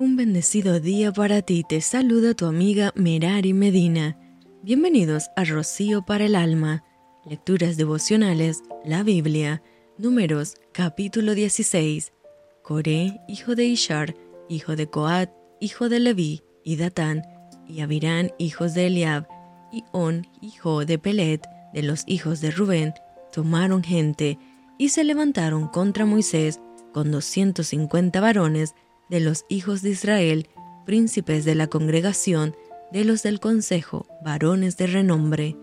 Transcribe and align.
Un 0.00 0.16
bendecido 0.16 0.80
día 0.80 1.12
para 1.12 1.42
ti, 1.42 1.62
te 1.62 1.82
saluda 1.82 2.32
tu 2.32 2.46
amiga 2.46 2.90
Merari 2.94 3.52
Medina. 3.52 4.16
Bienvenidos 4.62 5.28
a 5.36 5.44
Rocío 5.44 6.06
para 6.06 6.24
el 6.24 6.36
Alma, 6.36 6.84
Lecturas 7.26 7.76
Devocionales, 7.76 8.62
la 8.82 9.02
Biblia, 9.02 9.62
Números, 9.98 10.54
capítulo 10.72 11.34
16. 11.34 12.14
Coré, 12.62 13.20
hijo 13.28 13.54
de 13.54 13.66
Ishar, 13.66 14.14
hijo 14.48 14.74
de 14.74 14.86
Coat, 14.88 15.28
hijo 15.60 15.90
de 15.90 16.00
Leví, 16.00 16.44
y 16.64 16.76
Datán, 16.76 17.22
y 17.68 17.82
Abirán, 17.82 18.32
hijos 18.38 18.72
de 18.72 18.86
Eliab, 18.86 19.28
y 19.70 19.84
On, 19.92 20.26
hijo 20.40 20.86
de 20.86 20.98
Pelet, 20.98 21.46
de 21.74 21.82
los 21.82 22.04
hijos 22.06 22.40
de 22.40 22.50
Rubén, 22.50 22.94
tomaron 23.32 23.84
gente, 23.84 24.38
y 24.78 24.88
se 24.88 25.04
levantaron 25.04 25.68
contra 25.68 26.06
Moisés 26.06 26.58
con 26.94 27.10
doscientos 27.10 27.66
cincuenta 27.66 28.22
varones, 28.22 28.74
de 29.10 29.20
los 29.20 29.44
hijos 29.48 29.82
de 29.82 29.90
Israel, 29.90 30.48
príncipes 30.86 31.44
de 31.44 31.54
la 31.54 31.66
congregación, 31.66 32.56
de 32.92 33.04
los 33.04 33.22
del 33.22 33.40
consejo, 33.40 34.06
varones 34.24 34.76
de 34.76 34.86
renombre. 34.86 35.56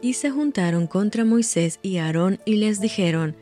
Y 0.00 0.14
se 0.14 0.30
juntaron 0.30 0.86
contra 0.86 1.24
Moisés 1.24 1.78
y 1.82 1.98
Aarón 1.98 2.40
y 2.44 2.56
les 2.56 2.80
dijeron, 2.80 3.36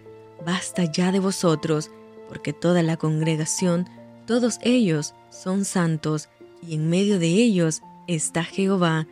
Basta 0.45 0.85
ya 0.85 1.11
de 1.13 1.19
vosotros, 1.19 1.91
porque 2.29 2.53
toda 2.53 2.83
la 2.83 2.97
congregación, 2.97 3.89
todos 4.27 4.59
ellos 4.63 5.15
son 5.31 5.65
santos, 5.65 6.29
y 6.67 6.75
en 6.75 6.89
medio 6.89 7.19
de 7.19 7.29
ellos 7.29 7.83
está 8.07 8.45
Jehová. 8.45 9.07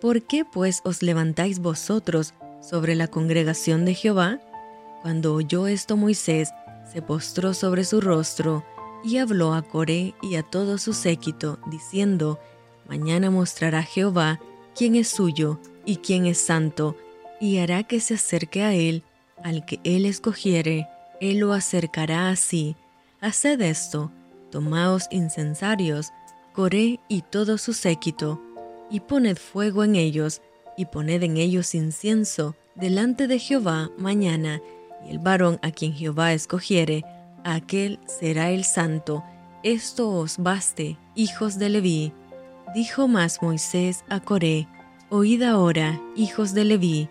¿Por 0.00 0.22
qué 0.22 0.44
pues 0.44 0.80
os 0.84 1.02
levantáis 1.02 1.60
vosotros 1.60 2.34
sobre 2.60 2.94
la 2.94 3.08
congregación 3.08 3.84
de 3.84 3.94
Jehová? 3.94 4.40
Cuando 5.02 5.34
oyó 5.34 5.66
esto 5.66 5.96
Moisés, 5.96 6.50
se 6.92 7.02
postró 7.02 7.54
sobre 7.54 7.84
su 7.84 8.00
rostro, 8.00 8.64
y 9.08 9.16
habló 9.16 9.54
a 9.54 9.62
Coré 9.62 10.14
y 10.20 10.34
a 10.34 10.42
todo 10.42 10.76
su 10.76 10.92
séquito, 10.92 11.58
diciendo, 11.66 12.38
Mañana 12.86 13.30
mostrará 13.30 13.82
Jehová 13.82 14.38
quién 14.76 14.96
es 14.96 15.08
suyo 15.08 15.58
y 15.86 15.96
quién 15.96 16.26
es 16.26 16.38
santo, 16.38 16.94
y 17.40 17.56
hará 17.56 17.84
que 17.84 18.00
se 18.00 18.14
acerque 18.14 18.62
a 18.62 18.74
él, 18.74 19.02
al 19.42 19.64
que 19.64 19.80
él 19.82 20.04
escogiere, 20.04 20.88
él 21.22 21.38
lo 21.38 21.54
acercará 21.54 22.28
así. 22.28 22.76
Haced 23.22 23.62
esto, 23.62 24.12
tomaos 24.50 25.04
incensarios, 25.10 26.12
Coré 26.52 27.00
y 27.08 27.22
todo 27.22 27.56
su 27.56 27.72
séquito, 27.72 28.42
y 28.90 29.00
poned 29.00 29.38
fuego 29.38 29.84
en 29.84 29.96
ellos, 29.96 30.42
y 30.76 30.84
poned 30.84 31.22
en 31.22 31.38
ellos 31.38 31.74
incienso, 31.74 32.56
delante 32.74 33.26
de 33.26 33.38
Jehová 33.38 33.90
mañana, 33.96 34.60
y 35.06 35.12
el 35.12 35.18
varón 35.18 35.58
a 35.62 35.70
quien 35.70 35.94
Jehová 35.94 36.34
escogiere, 36.34 37.04
aquel 37.44 37.98
será 38.06 38.50
el 38.50 38.64
santo. 38.64 39.24
Esto 39.62 40.10
os 40.10 40.38
baste, 40.38 40.96
hijos 41.14 41.58
de 41.58 41.68
Leví. 41.68 42.12
Dijo 42.74 43.08
más 43.08 43.42
Moisés 43.42 44.04
a 44.08 44.20
Coré, 44.20 44.68
Oíd 45.10 45.42
ahora, 45.42 46.00
hijos 46.16 46.52
de 46.52 46.64
Leví, 46.64 47.08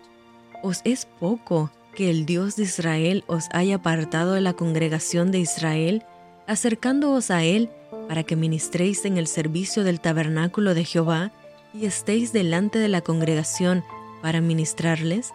¿os 0.62 0.80
es 0.84 1.06
poco 1.18 1.70
que 1.94 2.10
el 2.10 2.26
Dios 2.26 2.54
de 2.54 2.62
Israel 2.62 3.24
os 3.26 3.48
haya 3.52 3.76
apartado 3.76 4.34
de 4.34 4.40
la 4.40 4.52
congregación 4.52 5.32
de 5.32 5.40
Israel, 5.40 6.04
acercándoos 6.46 7.32
a 7.32 7.42
él 7.42 7.70
para 8.06 8.22
que 8.22 8.36
ministréis 8.36 9.04
en 9.04 9.18
el 9.18 9.26
servicio 9.26 9.82
del 9.82 10.00
tabernáculo 10.00 10.74
de 10.74 10.84
Jehová 10.84 11.32
y 11.74 11.86
estéis 11.86 12.32
delante 12.32 12.78
de 12.78 12.88
la 12.88 13.00
congregación 13.00 13.82
para 14.22 14.40
ministrarles? 14.40 15.32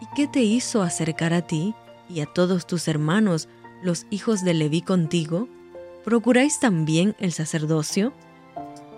¿Y 0.00 0.06
qué 0.14 0.28
te 0.28 0.44
hizo 0.44 0.82
acercar 0.82 1.32
a 1.32 1.42
ti 1.42 1.74
y 2.08 2.20
a 2.20 2.26
todos 2.26 2.66
tus 2.66 2.86
hermanos 2.86 3.48
los 3.82 4.06
hijos 4.10 4.42
de 4.42 4.54
Leví 4.54 4.82
contigo? 4.82 5.48
¿Procuráis 6.04 6.60
también 6.60 7.16
el 7.18 7.32
sacerdocio? 7.32 8.12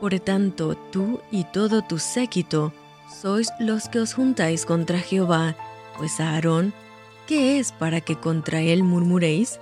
Por 0.01 0.19
tanto, 0.21 0.77
tú 0.77 1.21
y 1.31 1.45
todo 1.45 1.83
tu 1.83 1.99
séquito 1.99 2.73
sois 3.21 3.51
los 3.59 3.89
que 3.89 4.01
os 4.01 4.15
juntáis 4.15 4.65
contra 4.65 5.01
Jehová, 5.01 5.57
pues 5.97 6.21
a 6.21 6.35
Aarón, 6.35 6.73
¿qué 7.27 7.59
es 7.59 7.73
para 7.73 8.01
que 8.01 8.17
contra 8.17 8.61
él 8.61 8.85
murmuréis? 8.85 9.59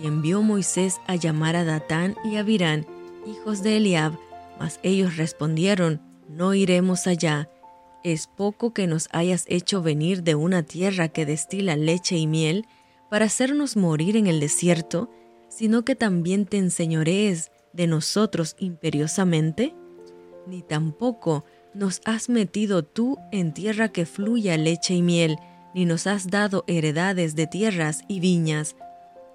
Y 0.00 0.06
envió 0.06 0.42
Moisés 0.42 1.00
a 1.06 1.16
llamar 1.16 1.56
a 1.56 1.64
Datán 1.64 2.16
y 2.24 2.36
a 2.36 2.42
Virán, 2.42 2.86
hijos 3.26 3.62
de 3.62 3.76
Eliab, 3.76 4.18
mas 4.58 4.80
ellos 4.82 5.16
respondieron, 5.16 6.00
no 6.28 6.54
iremos 6.54 7.06
allá. 7.06 7.48
Es 8.02 8.26
poco 8.26 8.72
que 8.72 8.86
nos 8.86 9.08
hayas 9.12 9.44
hecho 9.48 9.82
venir 9.82 10.22
de 10.22 10.34
una 10.34 10.62
tierra 10.62 11.08
que 11.08 11.26
destila 11.26 11.76
leche 11.76 12.16
y 12.16 12.26
miel, 12.26 12.66
para 13.14 13.26
hacernos 13.26 13.76
morir 13.76 14.16
en 14.16 14.26
el 14.26 14.40
desierto, 14.40 15.08
sino 15.48 15.84
que 15.84 15.94
también 15.94 16.46
te 16.46 16.58
enseñorees 16.58 17.52
de 17.72 17.86
nosotros 17.86 18.56
imperiosamente? 18.58 19.72
Ni 20.48 20.62
tampoco 20.62 21.44
nos 21.74 22.00
has 22.06 22.28
metido 22.28 22.82
tú 22.82 23.16
en 23.30 23.54
tierra 23.54 23.92
que 23.92 24.04
fluya 24.04 24.56
leche 24.56 24.94
y 24.94 25.02
miel, 25.02 25.36
ni 25.76 25.84
nos 25.84 26.08
has 26.08 26.26
dado 26.26 26.64
heredades 26.66 27.36
de 27.36 27.46
tierras 27.46 28.02
y 28.08 28.18
viñas. 28.18 28.74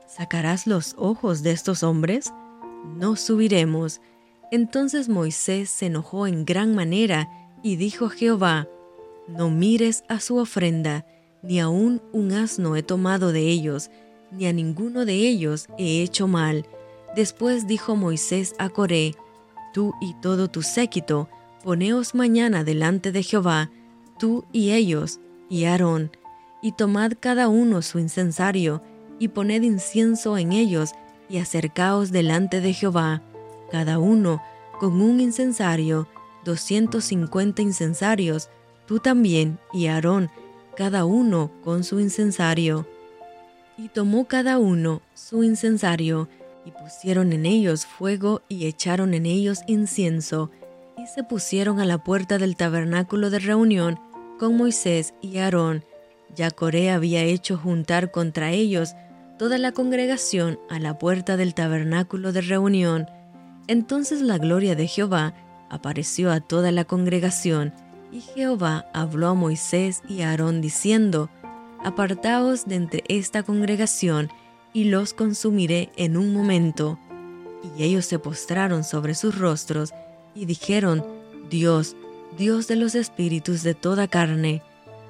¿Sacarás 0.10 0.68
los 0.68 0.94
ojos 0.98 1.42
de 1.42 1.52
estos 1.52 1.82
hombres? 1.82 2.34
No 2.98 3.16
subiremos. 3.16 4.02
Entonces 4.52 5.08
Moisés 5.08 5.70
se 5.70 5.86
enojó 5.86 6.28
en 6.28 6.44
gran 6.44 6.76
manera 6.76 7.30
y 7.64 7.78
dijo 7.78 8.08
a 8.08 8.10
Jehová, 8.10 8.68
No 9.30 9.50
mires 9.50 10.04
a 10.10 10.20
su 10.20 10.36
ofrenda, 10.36 11.06
ni 11.42 11.60
aun 11.60 12.02
un 12.12 12.32
asno 12.32 12.76
he 12.76 12.84
tomado 12.84 13.32
de 13.32 13.48
ellos, 13.48 13.90
ni 14.32 14.46
a 14.48 14.54
ninguno 14.54 15.06
de 15.06 15.16
ellos 15.16 15.68
he 15.78 16.02
hecho 16.02 16.28
mal. 16.28 16.66
Después 17.16 17.68
dijo 17.68 17.96
Moisés 17.96 18.54
a 18.58 18.70
Coré, 18.70 19.16
Tú 19.74 19.94
y 20.02 20.16
todo 20.16 20.50
tu 20.50 20.64
séquito, 20.64 21.30
poneos 21.64 22.16
mañana 22.16 22.64
delante 22.64 23.12
de 23.12 23.22
Jehová, 23.22 23.70
tú 24.18 24.46
y 24.52 24.72
ellos, 24.72 25.20
y 25.48 25.66
Aarón, 25.66 26.12
y 26.62 26.72
tomad 26.72 27.14
cada 27.20 27.48
uno 27.50 27.82
su 27.82 28.00
incensario, 28.00 28.82
y 29.20 29.28
poned 29.28 29.62
incienso 29.64 30.38
en 30.38 30.54
ellos, 30.54 30.92
y 31.30 31.38
acercaos 31.38 32.12
delante 32.12 32.62
de 32.62 32.74
Jehová, 32.74 33.22
cada 33.72 34.00
uno 34.00 34.42
con 34.80 35.02
un 35.02 35.20
incensario, 35.20 36.08
doscientos 36.44 37.06
cincuenta 37.06 37.62
incensarios, 37.62 38.50
tú 38.88 39.00
también, 39.00 39.60
y 39.72 39.88
Aarón, 39.88 40.32
cada 40.80 41.04
uno 41.04 41.52
con 41.62 41.84
su 41.84 42.00
incensario. 42.00 42.88
Y 43.78 43.90
tomó 43.90 44.30
cada 44.30 44.60
uno 44.60 45.02
su 45.14 45.44
incensario, 45.44 46.30
y 46.64 46.72
pusieron 46.72 47.34
en 47.34 47.46
ellos 47.46 47.86
fuego 47.86 48.44
y 48.48 48.66
echaron 48.66 49.14
en 49.14 49.26
ellos 49.26 49.60
incienso, 49.68 50.52
y 50.98 51.06
se 51.08 51.24
pusieron 51.24 51.82
a 51.82 51.86
la 51.86 51.98
puerta 51.98 52.38
del 52.38 52.56
tabernáculo 52.56 53.30
de 53.30 53.40
reunión 53.40 54.00
con 54.40 54.56
Moisés 54.56 55.14
y 55.20 55.40
Aarón. 55.40 55.84
Ya 56.34 56.50
Coré 56.50 56.92
había 56.92 57.24
hecho 57.24 57.58
juntar 57.58 58.10
contra 58.10 58.52
ellos 58.52 58.94
toda 59.38 59.58
la 59.58 59.74
congregación 59.74 60.60
a 60.70 60.80
la 60.80 60.98
puerta 60.98 61.36
del 61.36 61.56
tabernáculo 61.56 62.32
de 62.32 62.40
reunión. 62.40 63.06
Entonces 63.68 64.22
la 64.22 64.38
gloria 64.38 64.76
de 64.76 64.88
Jehová 64.88 65.34
apareció 65.70 66.32
a 66.32 66.40
toda 66.40 66.72
la 66.72 66.86
congregación, 66.86 67.74
y 68.12 68.22
Jehová 68.22 68.86
habló 68.94 69.28
a 69.28 69.34
Moisés 69.34 70.02
y 70.08 70.22
a 70.22 70.32
Aarón 70.32 70.62
diciendo, 70.62 71.30
Apartaos 71.84 72.66
de 72.66 72.76
entre 72.76 73.04
esta 73.08 73.44
congregación, 73.44 74.30
y 74.74 74.86
los 74.86 75.14
consumiré 75.14 75.90
en 75.96 76.18
un 76.18 76.34
momento. 76.34 77.00
Y 77.78 77.84
ellos 77.84 78.06
se 78.06 78.20
postraron 78.20 78.84
sobre 78.84 79.16
sus 79.16 79.38
rostros, 79.38 79.94
y 80.36 80.46
dijeron, 80.46 81.06
Dios, 81.50 81.96
Dios 82.38 82.68
de 82.68 82.76
los 82.76 82.96
espíritus 82.96 83.64
de 83.64 83.74
toda 83.74 84.08
carne, 84.08 84.62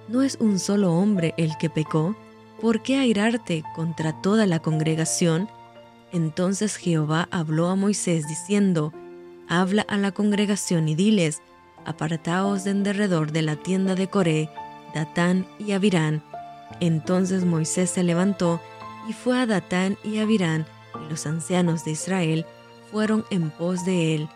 ¿no 0.08 0.22
es 0.22 0.38
un 0.40 0.60
solo 0.60 0.94
hombre 0.94 1.34
el 1.38 1.58
que 1.58 1.70
pecó? 1.70 2.16
¿Por 2.62 2.82
qué 2.82 2.98
airarte 2.98 3.64
contra 3.76 4.22
toda 4.22 4.46
la 4.46 4.60
congregación? 4.60 5.50
Entonces 6.12 6.76
Jehová 6.76 7.28
habló 7.32 7.68
a 7.68 7.76
Moisés 7.76 8.28
diciendo, 8.28 8.94
Habla 9.48 9.84
a 9.84 9.98
la 9.98 10.12
congregación 10.12 10.88
y 10.88 10.96
diles, 10.96 11.42
apartaos 11.86 12.64
de 12.64 12.72
en 12.72 12.84
derredor 12.84 13.32
de 13.32 13.42
la 13.42 13.56
tienda 13.56 13.96
de 13.96 14.08
Coré, 14.08 14.50
Datán 14.94 15.48
y 15.60 15.72
Abirán. 15.72 16.24
Entonces 16.80 17.46
Moisés 17.46 17.90
se 17.90 18.04
levantó 18.04 18.62
y 19.08 19.14
fue 19.14 19.40
a 19.40 19.46
Datán 19.46 19.98
y 20.04 20.20
Abirán, 20.20 20.66
y 21.04 21.10
los 21.10 21.26
ancianos 21.26 21.86
de 21.86 21.92
Israel 21.92 22.46
fueron 22.92 23.26
en 23.32 23.50
pos 23.50 23.86
de 23.86 24.16
él. 24.16 24.30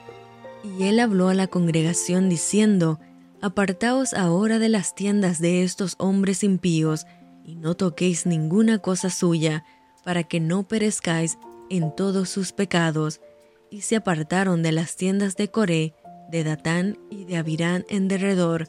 Y 0.63 0.83
él 0.83 0.99
habló 0.99 1.29
a 1.29 1.33
la 1.33 1.47
congregación 1.47 2.29
diciendo, 2.29 2.99
Apartaos 3.41 4.13
ahora 4.13 4.57
de 4.57 4.69
las 4.69 4.95
tiendas 4.95 5.39
de 5.39 5.63
estos 5.63 5.95
hombres 5.97 6.43
impíos, 6.43 7.05
y 7.43 7.55
no 7.55 7.75
toquéis 7.75 8.25
ninguna 8.25 8.79
cosa 8.79 9.09
suya, 9.09 9.65
para 10.05 10.23
que 10.23 10.39
no 10.39 10.63
perezcáis 10.67 11.37
en 11.69 11.93
todos 11.93 12.29
sus 12.29 12.53
pecados. 12.53 13.19
Y 13.69 13.81
se 13.81 13.97
apartaron 13.97 14.63
de 14.63 14.71
las 14.71 14.95
tiendas 14.95 15.35
de 15.35 15.49
Coré, 15.49 15.93
de 16.33 16.43
Datán 16.43 16.97
y 17.11 17.25
de 17.25 17.37
Abirán 17.37 17.85
en 17.89 18.07
derredor, 18.07 18.67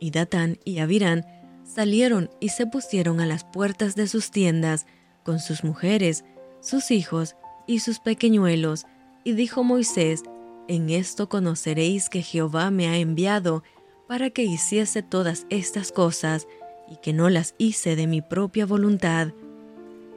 y 0.00 0.12
Datán 0.12 0.58
y 0.64 0.78
Abirán 0.78 1.26
salieron 1.62 2.30
y 2.40 2.48
se 2.48 2.66
pusieron 2.66 3.20
a 3.20 3.26
las 3.26 3.44
puertas 3.44 3.94
de 3.94 4.08
sus 4.08 4.30
tiendas, 4.30 4.86
con 5.22 5.38
sus 5.38 5.62
mujeres, 5.62 6.24
sus 6.62 6.90
hijos 6.90 7.36
y 7.66 7.80
sus 7.80 8.00
pequeñuelos, 8.00 8.86
y 9.24 9.34
dijo 9.34 9.62
Moisés, 9.62 10.22
en 10.68 10.88
esto 10.88 11.28
conoceréis 11.28 12.08
que 12.08 12.22
Jehová 12.22 12.70
me 12.70 12.88
ha 12.88 12.96
enviado 12.96 13.62
para 14.08 14.30
que 14.30 14.44
hiciese 14.44 15.02
todas 15.02 15.46
estas 15.50 15.92
cosas, 15.92 16.48
y 16.90 16.96
que 16.96 17.12
no 17.12 17.28
las 17.28 17.54
hice 17.58 17.94
de 17.94 18.06
mi 18.06 18.22
propia 18.22 18.64
voluntad. 18.64 19.32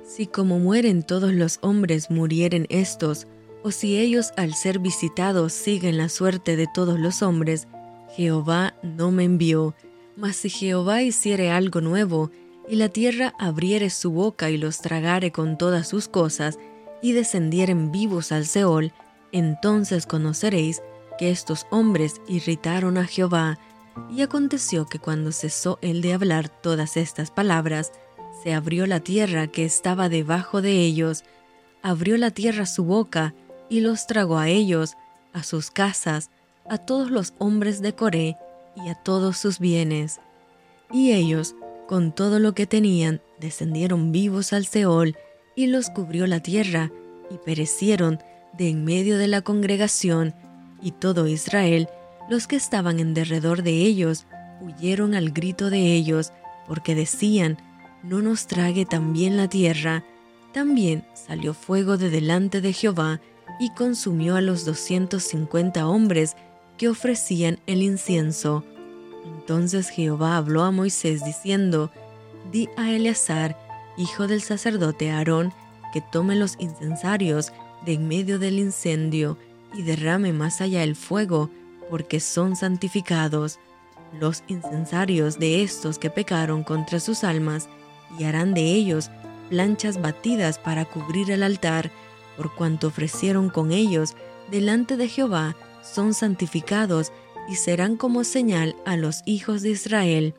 Si 0.06 0.28
como 0.28 0.60
mueren 0.60 1.04
todos 1.04 1.34
los 1.34 1.60
hombres 1.62 2.10
murieren 2.10 2.68
estos, 2.70 3.28
o 3.66 3.72
si 3.72 3.98
ellos 3.98 4.32
al 4.38 4.54
ser 4.54 4.78
visitados 4.78 5.52
siguen 5.52 5.98
la 5.98 6.08
suerte 6.08 6.56
de 6.56 6.68
todos 6.72 7.00
los 7.00 7.24
hombres, 7.24 7.68
Jehová 8.16 8.76
no 8.84 9.10
me 9.10 9.24
envió. 9.24 9.74
Mas 10.16 10.36
si 10.36 10.52
Jehová 10.52 11.02
hiciere 11.02 11.50
algo 11.50 11.82
nuevo, 11.82 12.30
y 12.70 12.76
la 12.76 12.90
tierra 12.90 13.34
abriere 13.40 13.90
su 13.90 14.12
boca 14.12 14.52
y 14.52 14.58
los 14.58 14.82
tragare 14.82 15.32
con 15.32 15.58
todas 15.58 15.88
sus 15.88 16.08
cosas, 16.08 16.60
y 17.02 17.14
descendieren 17.14 17.92
vivos 17.92 18.32
al 18.32 18.46
Seol, 18.46 18.94
entonces 19.32 20.06
conoceréis 20.06 20.84
que 21.18 21.32
estos 21.32 21.66
hombres 21.72 22.22
irritaron 22.28 23.00
a 23.00 23.06
Jehová. 23.06 23.58
Y 24.12 24.22
aconteció 24.22 24.86
que 24.86 25.00
cuando 25.00 25.32
cesó 25.32 25.80
él 25.82 26.04
de 26.04 26.14
hablar 26.14 26.50
todas 26.50 26.98
estas 26.98 27.32
palabras, 27.32 27.92
se 28.44 28.54
abrió 28.54 28.86
la 28.86 29.00
tierra 29.00 29.48
que 29.48 29.66
estaba 29.66 30.08
debajo 30.08 30.62
de 30.62 30.82
ellos, 30.82 31.24
abrió 31.82 32.16
la 32.18 32.30
tierra 32.30 32.68
su 32.68 32.84
boca, 32.84 33.34
y 33.70 33.82
los 33.82 34.08
tragó 34.08 34.38
a 34.38 34.50
ellos, 34.50 34.96
a 35.34 35.44
sus 35.44 35.72
casas, 35.72 36.30
a 36.70 36.78
todos 36.78 37.12
los 37.12 37.34
hombres 37.38 37.82
de 37.82 37.94
Coré 37.94 38.38
y 38.76 38.90
a 38.90 38.96
todos 38.96 39.38
sus 39.38 39.60
bienes. 39.60 40.20
Y 40.92 41.14
ellos, 41.14 41.56
con 41.88 42.12
todo 42.12 42.40
lo 42.40 42.54
que 42.54 42.66
tenían, 42.66 43.22
descendieron 43.40 44.12
vivos 44.12 44.54
al 44.54 44.66
Seol, 44.66 45.16
y 45.56 45.68
los 45.68 45.90
cubrió 45.90 46.28
la 46.28 46.42
tierra, 46.42 46.92
y 47.30 47.38
perecieron 47.38 48.20
de 48.54 48.70
en 48.70 48.84
medio 48.84 49.18
de 49.18 49.28
la 49.28 49.42
congregación, 49.42 50.34
y 50.82 50.92
todo 50.92 51.28
Israel, 51.28 51.90
los 52.30 52.48
que 52.48 52.56
estaban 52.56 53.00
en 53.00 53.14
derredor 53.14 53.64
de 53.64 53.72
ellos, 53.72 54.26
huyeron 54.62 55.14
al 55.14 55.32
grito 55.32 55.70
de 55.70 55.94
ellos, 55.94 56.32
porque 56.68 56.96
decían, 56.96 57.58
no 58.04 58.22
nos 58.22 58.48
trague 58.48 58.86
también 58.86 59.38
la 59.38 59.48
tierra. 59.48 60.04
También 60.54 61.06
salió 61.14 61.54
fuego 61.54 61.98
de 61.98 62.10
delante 62.10 62.62
de 62.62 62.74
Jehová, 62.74 63.20
y 63.60 63.70
consumió 63.72 64.36
a 64.36 64.42
los 64.42 64.66
doscientos 64.66 65.24
cincuenta 65.24 65.88
hombres 65.88 66.36
que 66.78 66.90
ofrecían 66.90 67.60
el 67.68 67.82
incienso. 67.82 68.64
Entonces 69.26 69.90
Jehová 69.90 70.38
habló 70.38 70.64
a 70.64 70.72
Moisés 70.72 71.24
diciendo, 71.24 71.92
Di 72.52 72.70
a 72.78 72.92
Eleazar, 72.92 73.58
hijo 73.98 74.28
del 74.28 74.42
sacerdote 74.42 75.12
Aarón, 75.12 75.54
que 75.94 76.02
tome 76.02 76.36
los 76.36 76.56
incensarios 76.60 77.52
de 77.86 77.94
en 77.94 78.08
medio 78.08 78.40
del 78.40 78.60
incendio 78.60 79.38
y 79.74 79.84
derrame 79.84 80.34
más 80.34 80.62
allá 80.62 80.84
el 80.84 80.96
fuego, 80.96 81.50
porque 81.90 82.20
son 82.20 82.56
santificados. 82.56 83.60
Los 84.20 84.44
incensarios 84.48 85.40
de 85.40 85.64
estos 85.64 86.00
que 86.00 86.10
pecaron 86.10 86.64
contra 86.64 87.00
sus 87.00 87.24
almas, 87.24 87.70
y 88.18 88.24
harán 88.24 88.54
de 88.54 88.62
ellos 88.62 89.10
planchas 89.50 90.02
batidas 90.02 90.58
para 90.58 90.86
cubrir 90.86 91.32
el 91.32 91.44
altar, 91.44 91.92
por 92.38 92.54
cuanto 92.56 92.88
ofrecieron 92.88 93.50
con 93.50 93.72
ellos 93.72 94.16
delante 94.52 94.98
de 94.98 95.08
Jehová, 95.08 95.56
son 95.82 96.14
santificados 96.14 97.12
y 97.50 97.56
serán 97.56 97.96
como 97.96 98.24
señal 98.24 98.76
a 98.86 98.98
los 98.98 99.22
hijos 99.26 99.62
de 99.62 99.72
Israel. 99.72 100.36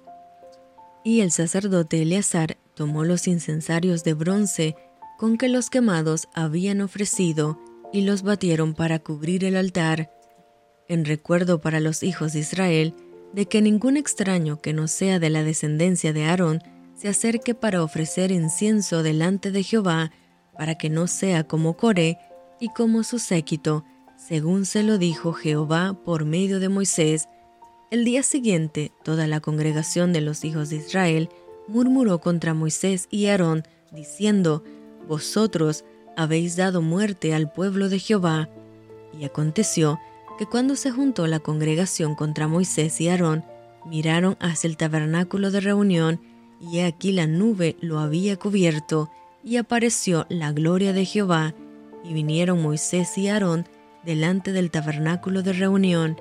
Y 1.04 1.20
el 1.20 1.30
sacerdote 1.30 2.02
Eleazar 2.02 2.56
tomó 2.74 3.04
los 3.04 3.28
incensarios 3.28 4.04
de 4.04 4.14
bronce 4.14 4.76
con 5.18 5.38
que 5.38 5.48
los 5.48 5.70
quemados 5.70 6.28
habían 6.34 6.80
ofrecido 6.80 7.58
y 7.92 8.02
los 8.02 8.22
batieron 8.22 8.74
para 8.74 8.98
cubrir 8.98 9.44
el 9.44 9.56
altar, 9.56 10.10
en 10.88 11.04
recuerdo 11.04 11.60
para 11.60 11.80
los 11.80 12.02
hijos 12.02 12.32
de 12.32 12.40
Israel 12.40 12.94
de 13.32 13.46
que 13.46 13.62
ningún 13.62 13.96
extraño 13.96 14.60
que 14.60 14.72
no 14.72 14.88
sea 14.88 15.18
de 15.18 15.30
la 15.30 15.42
descendencia 15.42 16.12
de 16.12 16.24
Aarón 16.24 16.62
se 16.94 17.08
acerque 17.08 17.54
para 17.54 17.82
ofrecer 17.82 18.30
incienso 18.30 19.02
delante 19.02 19.50
de 19.50 19.62
Jehová, 19.62 20.12
para 20.56 20.76
que 20.76 20.90
no 20.90 21.06
sea 21.06 21.44
como 21.44 21.76
Coré 21.76 22.18
y 22.60 22.68
como 22.68 23.02
su 23.02 23.18
séquito, 23.18 23.84
según 24.16 24.64
se 24.64 24.82
lo 24.82 24.98
dijo 24.98 25.32
Jehová 25.32 25.96
por 26.04 26.24
medio 26.24 26.60
de 26.60 26.68
Moisés. 26.68 27.28
El 27.90 28.04
día 28.04 28.22
siguiente, 28.22 28.92
toda 29.04 29.26
la 29.26 29.40
congregación 29.40 30.12
de 30.12 30.20
los 30.20 30.44
hijos 30.44 30.70
de 30.70 30.76
Israel 30.76 31.28
murmuró 31.68 32.20
contra 32.20 32.54
Moisés 32.54 33.08
y 33.10 33.26
Aarón, 33.26 33.64
diciendo, 33.92 34.64
Vosotros 35.06 35.84
habéis 36.16 36.56
dado 36.56 36.82
muerte 36.82 37.34
al 37.34 37.52
pueblo 37.52 37.88
de 37.88 37.98
Jehová. 37.98 38.48
Y 39.18 39.24
aconteció 39.24 40.00
que 40.38 40.46
cuando 40.46 40.76
se 40.76 40.90
juntó 40.90 41.26
la 41.26 41.40
congregación 41.40 42.14
contra 42.14 42.48
Moisés 42.48 43.00
y 43.00 43.08
Aarón, 43.08 43.44
miraron 43.84 44.36
hacia 44.40 44.68
el 44.68 44.76
tabernáculo 44.76 45.50
de 45.50 45.60
reunión, 45.60 46.20
y 46.60 46.80
aquí 46.80 47.12
la 47.12 47.26
nube 47.26 47.76
lo 47.80 47.98
había 47.98 48.36
cubierto, 48.36 49.10
y 49.46 49.58
apareció 49.58 50.26
la 50.28 50.50
gloria 50.50 50.92
de 50.92 51.04
Jehová, 51.04 51.54
y 52.02 52.12
vinieron 52.12 52.60
Moisés 52.60 53.16
y 53.16 53.28
Aarón 53.28 53.64
delante 54.04 54.50
del 54.50 54.72
tabernáculo 54.72 55.44
de 55.44 55.52
reunión, 55.52 56.20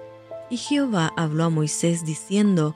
y 0.52 0.58
Jehová 0.58 1.12
habló 1.18 1.46
a 1.46 1.50
Moisés 1.50 2.06
diciendo, 2.06 2.76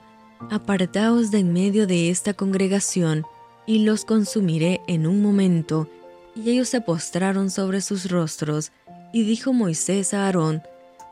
Apartaos 0.50 1.30
de 1.30 1.38
en 1.38 1.52
medio 1.52 1.86
de 1.86 2.10
esta 2.10 2.34
congregación, 2.34 3.24
y 3.64 3.84
los 3.84 4.04
consumiré 4.04 4.80
en 4.88 5.06
un 5.06 5.22
momento. 5.22 5.88
Y 6.34 6.50
ellos 6.50 6.68
se 6.68 6.80
postraron 6.80 7.48
sobre 7.50 7.80
sus 7.80 8.10
rostros, 8.10 8.72
y 9.12 9.22
dijo 9.22 9.52
Moisés 9.52 10.12
a 10.14 10.26
Aarón, 10.26 10.62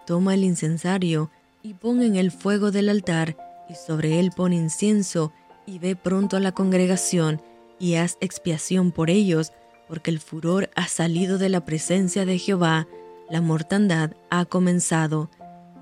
Toma 0.04 0.34
el 0.34 0.42
incensario, 0.42 1.30
y 1.62 1.74
pon 1.74 2.02
en 2.02 2.16
el 2.16 2.32
fuego 2.32 2.72
del 2.72 2.88
altar, 2.88 3.36
y 3.68 3.74
sobre 3.76 4.18
él 4.18 4.32
pon 4.34 4.52
incienso, 4.52 5.32
y 5.64 5.78
ve 5.78 5.94
pronto 5.94 6.36
a 6.36 6.40
la 6.40 6.50
congregación, 6.50 7.40
y 7.78 7.94
haz 7.96 8.16
expiación 8.20 8.92
por 8.92 9.10
ellos, 9.10 9.52
porque 9.86 10.10
el 10.10 10.20
furor 10.20 10.70
ha 10.74 10.86
salido 10.86 11.38
de 11.38 11.48
la 11.48 11.64
presencia 11.64 12.24
de 12.24 12.38
Jehová, 12.38 12.86
la 13.30 13.40
mortandad 13.40 14.12
ha 14.30 14.44
comenzado. 14.44 15.30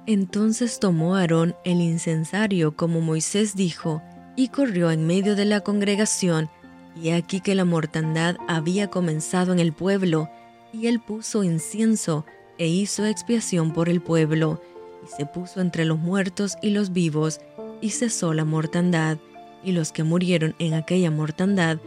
Entonces 0.06 0.78
tomó 0.78 1.16
Aarón 1.16 1.56
el 1.64 1.80
incensario 1.80 2.76
como 2.76 3.00
Moisés 3.00 3.56
dijo, 3.56 4.02
y 4.36 4.48
corrió 4.48 4.90
en 4.90 5.06
medio 5.06 5.34
de 5.34 5.44
la 5.44 5.60
congregación, 5.60 6.48
y 6.94 7.10
aquí 7.10 7.40
que 7.40 7.54
la 7.54 7.64
mortandad 7.64 8.36
había 8.46 8.88
comenzado 8.88 9.52
en 9.52 9.58
el 9.58 9.72
pueblo, 9.72 10.30
y 10.72 10.86
él 10.86 11.00
puso 11.00 11.42
incienso 11.42 12.24
e 12.58 12.68
hizo 12.68 13.04
expiación 13.04 13.72
por 13.72 13.88
el 13.88 14.00
pueblo, 14.00 14.60
y 15.04 15.08
se 15.16 15.26
puso 15.26 15.60
entre 15.60 15.84
los 15.84 15.98
muertos 15.98 16.56
y 16.62 16.70
los 16.70 16.92
vivos, 16.92 17.40
y 17.80 17.90
cesó 17.90 18.34
la 18.34 18.44
mortandad, 18.44 19.18
y 19.66 19.72
los 19.72 19.90
que 19.90 20.04
murieron 20.04 20.54
en 20.60 20.74
aquella 20.74 21.10
mortandad 21.10 21.78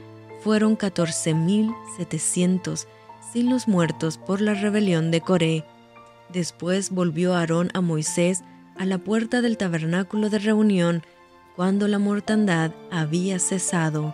fueron 0.43 0.75
catorce 0.75 1.33
mil 1.33 1.71
setecientos, 1.97 2.87
sin 3.31 3.49
los 3.49 3.69
muertos 3.69 4.17
por 4.17 4.41
la 4.41 4.53
rebelión 4.53 5.11
de 5.11 5.21
Coré. 5.21 5.63
Después 6.31 6.91
volvió 6.91 7.33
Aarón 7.35 7.69
a 7.73 7.79
Moisés 7.79 8.43
a 8.77 8.85
la 8.85 8.97
puerta 8.97 9.41
del 9.41 9.57
tabernáculo 9.57 10.29
de 10.29 10.39
reunión, 10.39 11.03
cuando 11.55 11.87
la 11.87 11.99
mortandad 11.99 12.71
había 12.91 13.39
cesado. 13.39 14.13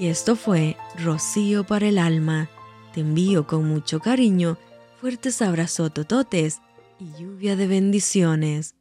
Y 0.00 0.06
esto 0.06 0.36
fue 0.36 0.76
Rocío 0.96 1.64
para 1.64 1.88
el 1.88 1.98
alma. 1.98 2.48
Te 2.94 3.00
envío 3.00 3.48
con 3.48 3.68
mucho 3.68 3.98
cariño, 3.98 4.58
fuertes 5.00 5.42
abrazos 5.42 5.92
tototes 5.92 6.60
y 7.00 7.20
lluvia 7.20 7.56
de 7.56 7.66
bendiciones. 7.66 8.76